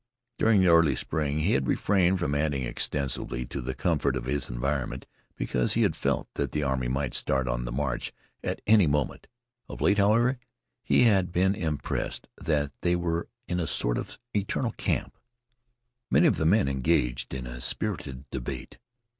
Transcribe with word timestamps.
During 0.39 0.61
the 0.61 0.67
early 0.71 0.95
spring 0.95 1.41
he 1.41 1.51
had 1.51 1.67
refrained 1.67 2.17
from 2.17 2.33
adding 2.33 2.63
extensively 2.63 3.45
to 3.45 3.61
the 3.61 3.75
comfort 3.75 4.15
of 4.15 4.25
his 4.25 4.49
environment 4.49 5.05
because 5.35 5.73
he 5.73 5.83
had 5.83 5.95
felt 5.95 6.27
that 6.33 6.53
the 6.53 6.63
army 6.63 6.87
might 6.87 7.13
start 7.13 7.47
on 7.47 7.65
the 7.65 7.71
march 7.71 8.11
at 8.43 8.61
any 8.65 8.87
moment. 8.87 9.27
Of 9.69 9.79
late, 9.79 9.99
however, 9.99 10.39
he 10.83 11.03
had 11.03 11.31
been 11.31 11.53
impressed 11.53 12.27
that 12.37 12.71
they 12.81 12.95
were 12.95 13.27
in 13.47 13.59
a 13.59 13.67
sort 13.67 13.99
of 13.99 14.17
eternal 14.35 14.71
camp. 14.71 15.19
Many 16.09 16.25
of 16.27 16.37
the 16.37 16.47
men 16.47 16.67
engaged 16.67 17.31
in 17.35 17.45
a 17.45 17.61
spirited 17.61 18.27
debate. 18.31 18.79